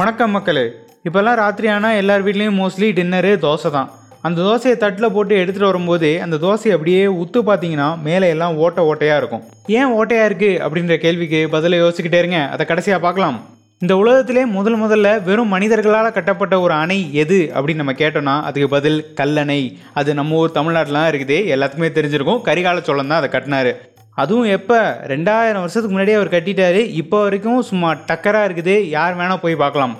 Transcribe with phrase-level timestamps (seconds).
[0.00, 0.62] வணக்கம் மக்களே.
[1.06, 3.90] இப்போல்லாம் ராத்திரி ஆனால் எல்லார் வீட்லேயும் மோஸ்ட்லி டின்னரு தோசை தான்.
[4.26, 9.20] அந்த தோசையை தட்டில் போட்டு எடுத்துகிட்டு வரும்போது அந்த தோசையை அப்படியே உத்து பார்த்தீங்கன்னா மேலே எல்லாம் ஓட்டை ஓட்டையாக
[9.22, 9.44] இருக்கும்.
[9.78, 12.40] ஏன் ஓட்டையாக இருக்குது அப்படின்ற கேள்விக்கு பதிலை யோசிச்சுக்கிட்டே இருங்க.
[12.54, 13.38] அதை கடைசியாக பார்க்கலாம்.
[13.84, 18.98] இந்த உலகத்திலே முதல் முதல்ல வெறும் மனிதர்களால் கட்டப்பட்ட ஒரு அணை எது அப்படின்னு நம்ம கேட்டோம்னா அதுக்கு பதில்
[19.20, 19.60] கல்லணை.
[20.00, 21.38] அது நம்ம ஊர் தமிழ்நாட்டிலாம் இருக்குது.
[21.54, 22.42] எல்லாத்துக்குமே தெரிஞ்சிருக்கும்.
[22.48, 23.72] கரிகால சோழன் தான் அதை கட்டினாரு.
[24.16, 24.78] அதுவும் எப்போ?
[25.12, 26.80] ரெண்டாயிரம் வருஷத்துக்கு முன்னாடியே அவர் கட்டிட்டாரு.
[27.02, 28.74] இப்போ வரைக்கும் சும்மா டக்கராக இருக்குது.
[28.96, 29.94] யார் வேணால் போய் பார்க்கலாம்.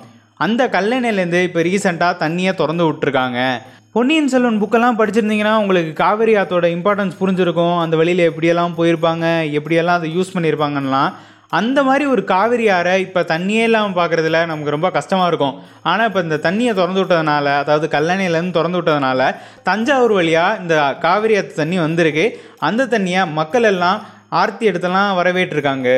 [0.47, 3.39] அந்த கல்லணையிலேருந்து இப்போ ரீசெண்டாக தண்ணியை திறந்து விட்டுருக்காங்க.
[3.97, 7.79] பொன்னியின் செல்வன் புக்கெல்லாம் படிச்சிருந்தீங்கன்னா உங்களுக்கு காவேரி ஆத்தோட இம்பார்ட்டன்ஸ் புரிஞ்சிருக்கும்.
[7.85, 9.27] அந்த வழியில் எப்படியெல்லாம் போயிருப்பாங்க
[9.59, 11.11] எப்படியெல்லாம் அதை யூஸ் பண்ணியிருப்பாங்கலாம்
[11.59, 15.57] அந்த மாதிரி ஒரு காவிரி ஆறை இப்போ தண்ணியே இல்லாமல் பார்க்குறதுல நமக்கு ரொம்ப கஷ்டமாக இருக்கும்.
[15.91, 19.27] ஆனால் இப்போ இந்த தண்ணியை திறந்து விட்டதுனால அதாவது கல்லணையிலேருந்து திறந்து விட்டதுனால
[19.69, 20.77] தஞ்சாவூர் வழியாக இந்த
[21.07, 22.27] காவிரி ஆற்று தண்ணி வந்திருக்கு.
[22.69, 23.99] அந்த தண்ணியை மக்கள் எல்லாம்
[24.41, 25.89] ஆர்த்தி எடுத்தெல்லாம் வரவேற்றிருக்காங்க.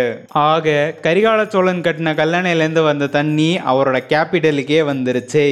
[0.51, 5.47] ஆக கரிகால சோழன் கட்டின கல்லணையிலேருந்து வந்த தண்ணி அவரோட கேபிட்டலுக்கே வந்துருச்சு.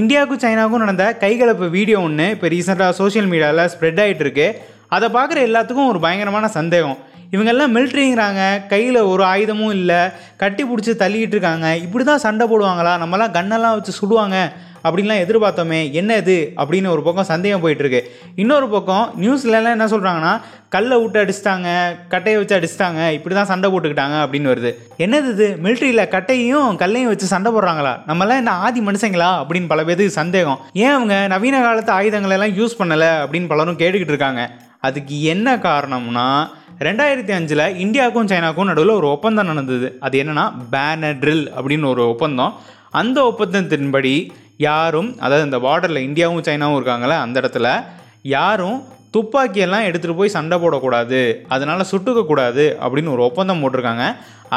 [0.00, 4.48] இந்தியாவுக்கும் சைனாவுக்கும் நடந்த கைகலப்பு வீடியோ ஒன்று இப்போ ரீசெண்டாக சோஷியல் மீடியாவில் ஸ்ப்ரெட் ஆகிட்டு இருக்கு.
[4.96, 6.98] அதை பார்க்குற எல்லாத்துக்கும் ஒரு பயங்கரமான சந்தேகம்.
[7.32, 9.96] இவங்கெல்லாம் மிலிட்ரிங்கிறாங்க கையில் ஒரு ஆயுதமும் இல்லை.
[10.36, 11.76] கட்டி பிடிச்சி தள்ளிக்கிட்டு இருக்காங்க.
[11.76, 12.92] இப்படி தான் சண்டை போடுவாங்களா?
[13.02, 14.36] நம்மலாம் கண்ணெல்லாம் வச்சு சுடுவாங்க.
[14.84, 16.52] அப்படின்லாம் எதிர்பார்த்தோமே என்ன இது?
[16.56, 18.00] அப்படின்னு ஒரு பக்கம் சந்தேகம் போயிட்டுருக்கு.
[18.36, 21.68] இன்னொரு பக்கம் நியூஸ்லலாம் என்ன சொல்கிறாங்கன்னா கல்லை விட்டு அடிச்சிட்டாங்க
[22.08, 24.72] கட்டையை வச்சு அடிச்சிட்டாங்க இப்படி தான் சண்டை போட்டுக்கிட்டாங்க அப்படின்னு வருது.
[24.98, 25.58] என்னது இது?
[25.62, 27.94] மிலிட்ரியில் கட்டையும் கல்லையும் வச்சு சண்டை போடுறாங்களா?
[28.06, 29.30] நம்மளாம் என்ன ஆதி மனுஷங்களா?
[29.42, 30.58] அப்படின்னு பல பேருக்கு சந்தேகம்.
[30.72, 34.50] ஏன் அவங்க நவீன காலத்து ஆயுதங்களை எல்லாம் யூஸ் பண்ணலை அப்படின்னு பலரும் கேட்டுக்கிட்டு இருக்காங்க.
[34.80, 36.48] அதுக்கு என்ன காரணம்னா
[36.80, 39.88] ரெண்டாயிரத்தி அஞ்சில் இந்தியாவுக்கும் சைனாவுக்கும் நடுவில் ஒரு ஒப்பந்தம் நடந்தது.
[40.06, 42.54] அது என்னென்னா பேனட்ரில் அப்படின்னு ஒரு ஒப்பந்தம்.
[43.00, 44.14] அந்த ஒப்பந்தத்தின்படி
[44.68, 47.68] யாரும் அதாவது இந்த பார்டரில் இந்தியாவும் சைனாவும் இருக்காங்களே அந்த இடத்துல
[48.36, 48.78] யாரும்
[49.14, 51.20] துப்பாக்கியெல்லாம் எடுத்துகிட்டு போய் சண்டை போடக்கூடாது
[51.54, 54.04] அதனால் சுட்டுக்கக்கூடாது அப்படின்னு ஒரு ஒப்பந்தம் போட்டிருக்காங்க.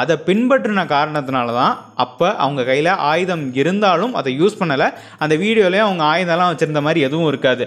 [0.01, 4.87] அதை பின்பற்றின காரணத்தினால தான் அப்போ அவங்க கையில் ஆயுதம் இருந்தாலும் அதை யூஸ் பண்ணலை.
[5.23, 7.65] அந்த வீடியோலேயே அவங்க ஆயுதம்லாம் வச்சுருந்த மாதிரி எதுவும் இருக்காது.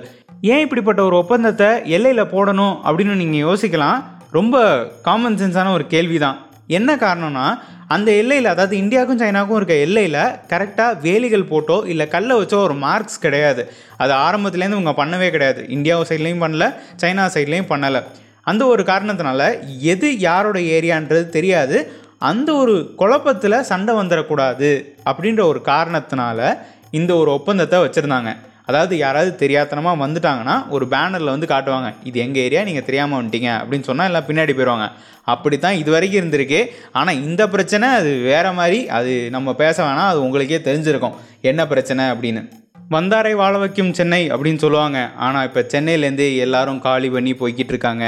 [0.52, 3.98] ஏன் இப்படிப்பட்ட ஒரு ஒப்பந்தத்தை எல்லையில் போடணும் அப்படின்னு நீங்கள் யோசிக்கலாம்.
[4.36, 4.56] ரொம்ப
[5.06, 6.38] காமன் சென்ஸான ஒரு கேள்வி தான்
[6.78, 7.44] என்ன காரணம்னா
[7.94, 10.18] அந்த எல்லையில் அதாவது இந்தியாவுக்கும் சைனாவுக்கும் இருக்க எல்லையில்
[10.50, 13.62] கரெக்டாக வேலிகள் போட்டோ இல்லை கல்லை வச்சோ ஒரு மார்க்ஸ் கிடையாது.
[13.96, 15.60] அது ஆரம்பத்துலேருந்து இவங்க பண்ணவே கிடையாது.
[15.76, 16.66] இந்தியா சைட்லேயும் பண்ணல
[17.02, 18.02] சைனா சைட்லேயும் பண்ணலை.
[18.50, 19.42] அந்த ஒரு காரணத்தினால
[19.92, 21.78] எது யாரோட ஏரியான்றது தெரியாது.
[22.30, 24.70] அந்த ஒரு குழப்பத்தில் சண்டை வந்துடக்கூடாது
[25.10, 26.38] அப்படின்ற ஒரு காரணத்தினால
[26.90, 28.30] இந்த ஒரு ஒப்பந்தத்தை வச்சுருந்தாங்க.
[28.68, 32.62] அதாவது யாராவது தெரியாத்தனமாக வந்துட்டாங்கன்னா ஒரு பேனரில் வந்து காட்டுவாங்க இது எங்கள் ஏரியா?
[32.68, 33.50] நீங்கள் தெரியாமல் வந்துட்டீங்க.
[33.62, 34.88] அப்படின்னு சொன்னால் எல்லாம் பின்னாடி போயிடுவாங்க
[35.32, 36.60] அப்படி தான் இது வரைக்கும் இருந்திருக்கு.
[36.98, 41.18] ஆனால் இந்த பிரச்சனை அது வேறு மாதிரி அது நம்ம பேச வேணாம் அது உங்களுக்கே தெரிஞ்சிருக்கும்.
[41.50, 42.42] என்ன பிரச்சனை அப்படின்னு.
[42.94, 44.98] வந்தாரை வாழ வைக்கும் சென்னை அப்படின்னு சொல்லுவாங்க.
[45.24, 48.04] ஆனால் இப்போ சென்னையிலேருந்து எல்லாரும் காலி பண்ணி போய்கிட்டு இருக்காங்க.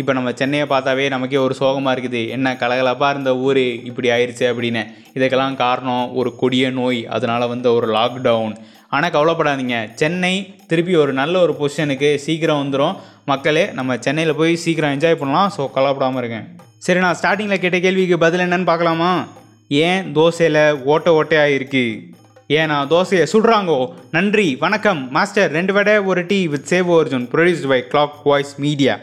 [0.00, 2.22] இப்போ நம்ம சென்னையை பார்த்தாவே நமக்கே ஒரு சோகமாக இருக்குது.
[2.36, 4.82] என்ன கலகலப்பாக இருந்த ஊர் இப்படி ஆயிடுச்சு அப்படின்னு.
[5.16, 7.00] இதுக்கெல்லாம் காரணம் ஒரு கொடிய நோய்.
[7.16, 8.56] அதனால் வந்து ஒரு லாக்டவுன்
[8.94, 9.76] ஆனால் கவலைப்படாதீங்க.
[10.00, 10.34] சென்னை
[10.70, 12.96] திருப்பி ஒரு நல்ல ஒரு பொசிஷனுக்கு சீக்கிரம் வந்துடும்
[13.30, 15.52] மக்களே நம்ம சென்னையில் போய் சீக்கிரம் என்ஜாய் பண்ணலாம்.
[15.56, 16.46] ஸோ கவலைப்படாமல் இருக்கேன்
[16.86, 19.12] சரி நான் ஸ்டார்டிங்கில் கேட்ட கேள்விக்கு பதில் என்னன்னு பார்க்கலாமா?
[19.86, 20.62] ஏன் தோசையில்
[20.92, 21.94] ஓட்ட ஓட்டையாக இருக்குது
[22.58, 23.78] ஏன்னா தோசையை சுடுறாங்கோ.
[24.16, 25.00] நன்றி வணக்கம்.
[25.16, 28.96] மாஸ்டர் ரெண்டு வடை ஒரு tea with save Arjun produced by Clock Voice Media